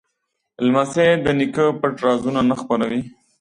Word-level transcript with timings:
لمسی 0.65 1.07
د 1.23 1.25
نیکه 1.39 1.65
پټ 1.79 1.93
رازونه 2.05 2.41
نه 2.49 2.55
خپروي. 2.61 3.01